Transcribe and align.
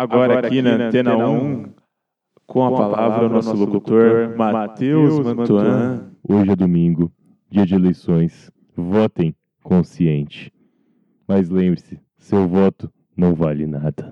Agora 0.00 0.38
aqui 0.38 0.62
na 0.62 0.86
Antena 0.86 1.14
1, 1.14 1.74
com 2.46 2.64
a 2.64 2.70
palavra 2.70 3.26
o 3.26 3.28
nosso 3.28 3.54
locutor 3.54 4.34
Matheus 4.34 5.18
Mantuan. 5.26 6.12
Hoje 6.26 6.50
é 6.52 6.56
domingo, 6.56 7.12
dia 7.50 7.66
de 7.66 7.74
eleições. 7.74 8.50
Votem 8.74 9.36
consciente. 9.62 10.50
Mas 11.28 11.50
lembre-se, 11.50 12.00
seu 12.16 12.48
voto 12.48 12.90
não 13.14 13.34
vale 13.34 13.66
nada. 13.66 14.08